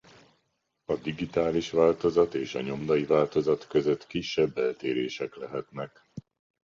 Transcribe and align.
A 0.85 0.95
digitális 0.95 1.69
változat 1.69 2.33
és 2.33 2.55
a 2.55 2.61
nyomdai 2.61 3.03
változat 3.05 3.67
között 3.67 4.07
kisebb 4.07 4.57
eltérések 4.57 5.35
lehetnek. 5.35 6.05